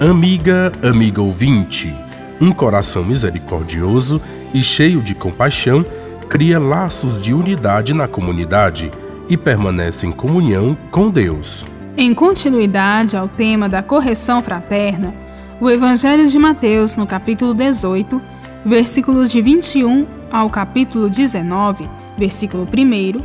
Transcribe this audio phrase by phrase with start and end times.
[0.00, 1.94] Amiga, amiga ouvinte,
[2.40, 4.18] um coração misericordioso
[4.54, 5.84] e cheio de compaixão
[6.26, 8.90] cria laços de unidade na comunidade
[9.28, 11.66] e permanece em comunhão com Deus.
[11.98, 15.12] Em continuidade ao tema da correção fraterna,
[15.60, 18.22] o Evangelho de Mateus, no capítulo 18,
[18.64, 21.86] versículos de 21 ao capítulo 19,
[22.16, 23.20] versículo 1,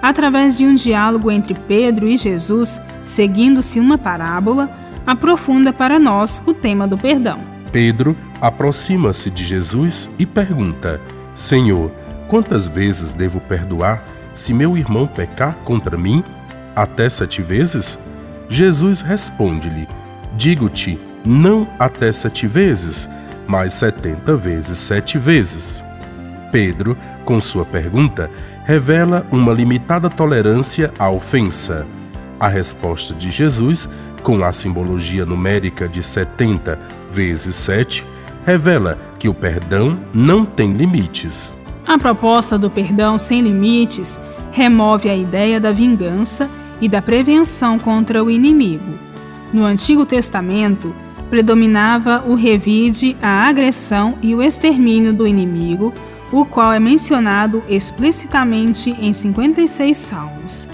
[0.00, 4.70] através de um diálogo entre Pedro e Jesus, seguindo-se uma parábola,
[5.10, 7.40] aprofunda para nós o tema do perdão.
[7.72, 11.00] Pedro aproxima-se de Jesus e pergunta:
[11.34, 11.90] Senhor,
[12.28, 16.22] quantas vezes devo perdoar se meu irmão pecar contra mim?
[16.76, 17.98] Até sete vezes?
[18.48, 19.88] Jesus responde-lhe:
[20.36, 23.10] Digo-te, não até sete vezes,
[23.48, 25.82] mas setenta vezes sete vezes.
[26.52, 28.30] Pedro, com sua pergunta,
[28.64, 31.84] revela uma limitada tolerância à ofensa.
[32.40, 33.86] A resposta de Jesus,
[34.22, 36.78] com a simbologia numérica de 70
[37.10, 38.04] vezes 7,
[38.44, 41.58] revela que o perdão não tem limites.
[41.86, 44.18] A proposta do perdão sem limites
[44.52, 46.48] remove a ideia da vingança
[46.80, 48.98] e da prevenção contra o inimigo.
[49.52, 50.94] No Antigo Testamento,
[51.28, 55.92] predominava o revide, a agressão e o extermínio do inimigo,
[56.32, 60.68] o qual é mencionado explicitamente em 56 salmos.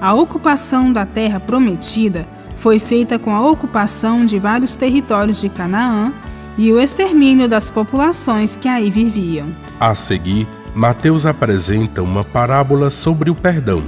[0.00, 2.26] A ocupação da terra prometida
[2.64, 6.10] foi feita com a ocupação de vários territórios de Canaã
[6.56, 9.48] e o extermínio das populações que aí viviam.
[9.78, 13.82] A seguir, Mateus apresenta uma parábola sobre o perdão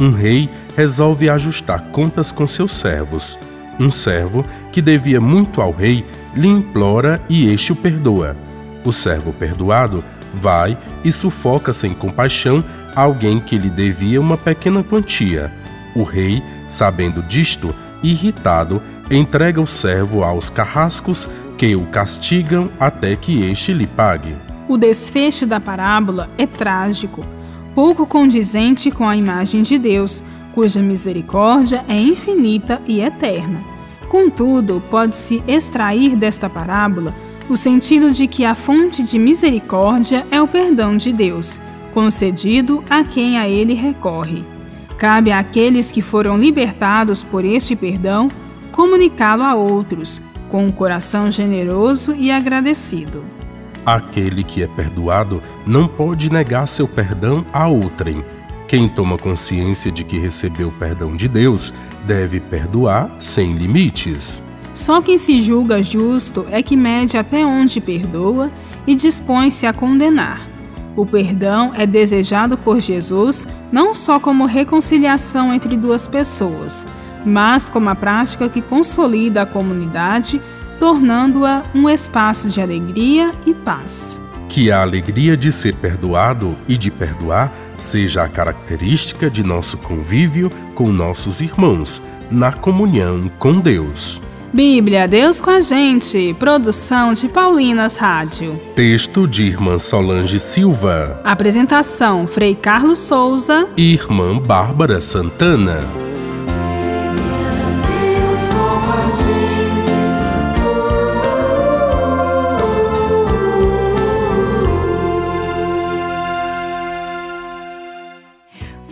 [0.00, 3.38] um rei resolve ajustar contas com seus servos.
[3.78, 8.36] Um servo, que devia muito ao rei, lhe implora e este o perdoa.
[8.84, 15.52] O servo perdoado vai e sufoca sem compaixão alguém que lhe devia uma pequena quantia.
[15.94, 17.72] O rei, sabendo disto,
[18.04, 21.28] irritado, entrega o servo aos carrascos
[21.58, 24.34] que o castigam até que este lhe pague.
[24.68, 27.24] O desfecho da parábola é trágico
[27.74, 30.22] pouco condizente com a imagem de Deus,
[30.54, 33.60] cuja misericórdia é infinita e eterna.
[34.08, 37.12] Contudo, pode-se extrair desta parábola
[37.48, 41.58] o sentido de que a fonte de misericórdia é o perdão de Deus,
[41.92, 44.44] concedido a quem a ele recorre.
[44.98, 48.28] Cabe àqueles que foram libertados por este perdão
[48.70, 53.22] comunicá-lo a outros, com um coração generoso e agradecido.
[53.84, 58.24] Aquele que é perdoado não pode negar seu perdão a outrem.
[58.66, 61.72] Quem toma consciência de que recebeu o perdão de Deus
[62.06, 64.42] deve perdoar sem limites.
[64.72, 68.50] Só quem se julga justo é que mede até onde perdoa
[68.86, 70.53] e dispõe-se a condenar.
[70.96, 76.84] O perdão é desejado por Jesus não só como reconciliação entre duas pessoas,
[77.24, 80.40] mas como a prática que consolida a comunidade
[80.78, 84.22] tornando-a um espaço de alegria e paz.
[84.48, 90.50] Que a alegria de ser perdoado e de perdoar seja a característica de nosso convívio
[90.74, 92.00] com nossos irmãos,
[92.30, 94.23] na comunhão com Deus.
[94.54, 96.32] Bíblia, Deus com a gente.
[96.38, 98.56] Produção de Paulinas Rádio.
[98.76, 101.20] Texto de Irmã Solange Silva.
[101.24, 106.03] Apresentação: Frei Carlos Souza e Irmã Bárbara Santana.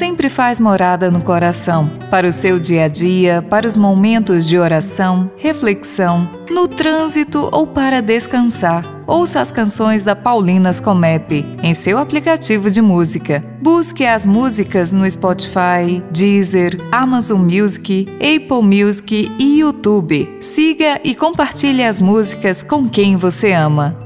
[0.00, 4.56] sempre faz morada no coração, para o seu dia a dia, para os momentos de
[4.56, 11.98] oração, reflexão, no trânsito ou para descansar ouça as canções da Paulinas Comep em seu
[11.98, 13.44] aplicativo de música.
[13.60, 20.38] Busque as músicas no Spotify, Deezer, Amazon Music, Apple Music e YouTube.
[20.40, 23.98] Siga e compartilhe as músicas com quem você ama.